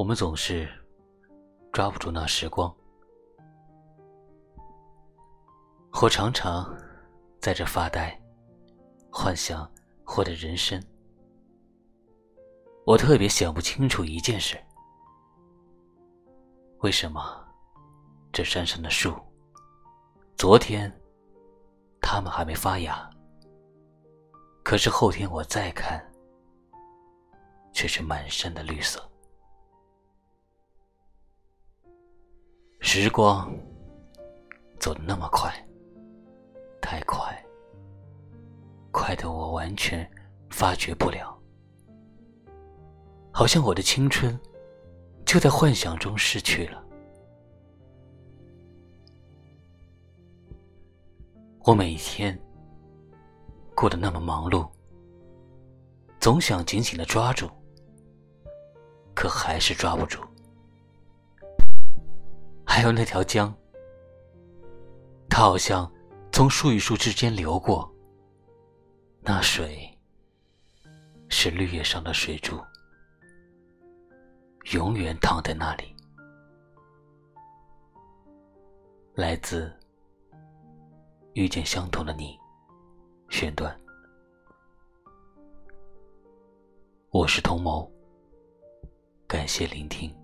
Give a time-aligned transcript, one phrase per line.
[0.00, 0.66] 我们总是
[1.74, 2.74] 抓不住那时光，
[6.00, 6.74] 我常常
[7.38, 8.18] 在这发呆，
[9.12, 9.70] 幻想
[10.16, 10.82] 我的人生。
[12.86, 14.58] 我特别想不清楚一件事：
[16.78, 17.46] 为什么
[18.32, 19.14] 这山上的树，
[20.34, 20.90] 昨天
[22.00, 23.10] 它们还没发芽，
[24.64, 26.02] 可是后天我再看，
[27.74, 28.98] 却是满山的绿色。
[32.92, 33.48] 时光
[34.80, 35.48] 走得那么快，
[36.82, 37.40] 太快，
[38.90, 40.04] 快得我完全
[40.50, 41.40] 发觉不了，
[43.30, 44.36] 好像我的青春
[45.24, 46.84] 就在幻想中逝去了。
[51.60, 52.36] 我每一天
[53.76, 54.68] 过得那么忙碌，
[56.18, 57.48] 总想紧紧的抓住，
[59.14, 60.20] 可还是抓不住。
[62.72, 63.52] 还有那条江，
[65.28, 65.92] 它好像
[66.30, 67.92] 从树与树之间流过，
[69.22, 69.90] 那水
[71.28, 72.56] 是绿叶上的水珠，
[74.72, 75.96] 永远躺在那里。
[79.14, 79.70] 来自
[81.34, 82.38] 遇见相同的你，
[83.30, 83.78] 选段。
[87.10, 87.90] 我是童谋，
[89.26, 90.19] 感谢聆听。